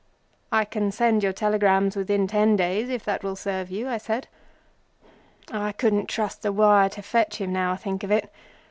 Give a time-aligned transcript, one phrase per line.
[0.51, 4.27] "I can send your telegram within ten days if that will serve you," I said.
[5.51, 8.31] "I couldn't trust the wire to fetch him now I think of it.